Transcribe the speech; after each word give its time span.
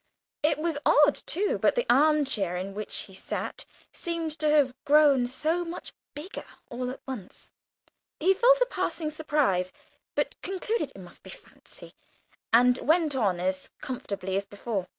It 0.41 0.57
was 0.57 0.79
odd, 0.83 1.13
too, 1.27 1.59
but 1.59 1.75
the 1.75 1.85
arm 1.87 2.25
chair 2.25 2.57
in 2.57 2.73
which 2.73 3.01
he 3.03 3.13
sat 3.13 3.65
seemed 3.91 4.31
to 4.39 4.49
have 4.49 4.73
grown 4.83 5.27
so 5.27 5.63
much 5.63 5.93
bigger 6.15 6.47
all 6.71 6.89
at 6.89 7.01
once. 7.05 7.51
He 8.19 8.33
felt 8.33 8.61
a 8.61 8.65
passing 8.65 9.11
surprise, 9.11 9.71
but 10.15 10.41
concluded 10.41 10.89
it 10.95 10.99
must 10.99 11.21
be 11.21 11.29
fancy, 11.29 11.93
and 12.51 12.79
went 12.79 13.15
on 13.15 13.39
as 13.39 13.69
comfortably 13.79 14.35
as 14.35 14.45
before. 14.47 14.87